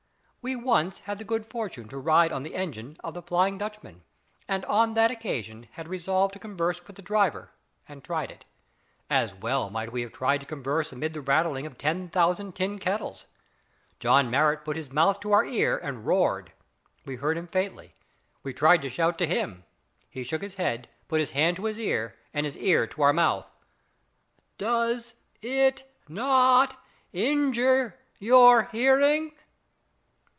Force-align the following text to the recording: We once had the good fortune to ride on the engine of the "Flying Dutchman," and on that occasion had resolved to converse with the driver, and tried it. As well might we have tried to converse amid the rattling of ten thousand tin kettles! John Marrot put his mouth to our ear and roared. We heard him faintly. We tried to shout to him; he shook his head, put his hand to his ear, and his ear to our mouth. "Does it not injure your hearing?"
We 0.43 0.55
once 0.55 1.01
had 1.01 1.19
the 1.19 1.23
good 1.23 1.45
fortune 1.45 1.87
to 1.89 1.99
ride 1.99 2.31
on 2.31 2.41
the 2.41 2.55
engine 2.55 2.97
of 3.03 3.13
the 3.13 3.21
"Flying 3.21 3.59
Dutchman," 3.59 4.01
and 4.47 4.65
on 4.65 4.95
that 4.95 5.11
occasion 5.11 5.67
had 5.73 5.87
resolved 5.87 6.33
to 6.33 6.39
converse 6.39 6.87
with 6.87 6.95
the 6.95 7.03
driver, 7.03 7.51
and 7.87 8.03
tried 8.03 8.31
it. 8.31 8.43
As 9.07 9.35
well 9.35 9.69
might 9.69 9.91
we 9.91 10.01
have 10.01 10.11
tried 10.11 10.39
to 10.39 10.47
converse 10.47 10.91
amid 10.91 11.13
the 11.13 11.21
rattling 11.21 11.67
of 11.67 11.77
ten 11.77 12.09
thousand 12.09 12.55
tin 12.55 12.79
kettles! 12.79 13.27
John 13.99 14.31
Marrot 14.31 14.65
put 14.65 14.77
his 14.77 14.89
mouth 14.91 15.19
to 15.19 15.31
our 15.31 15.45
ear 15.45 15.77
and 15.77 16.07
roared. 16.07 16.51
We 17.05 17.17
heard 17.17 17.37
him 17.37 17.45
faintly. 17.45 17.93
We 18.41 18.51
tried 18.51 18.81
to 18.81 18.89
shout 18.89 19.19
to 19.19 19.27
him; 19.27 19.63
he 20.09 20.23
shook 20.23 20.41
his 20.41 20.55
head, 20.55 20.89
put 21.07 21.19
his 21.19 21.29
hand 21.31 21.57
to 21.57 21.65
his 21.65 21.79
ear, 21.79 22.15
and 22.33 22.47
his 22.47 22.57
ear 22.57 22.87
to 22.87 23.03
our 23.03 23.13
mouth. 23.13 23.45
"Does 24.57 25.13
it 25.43 25.83
not 26.09 26.77
injure 27.13 27.99
your 28.17 28.63
hearing?" 28.71 29.33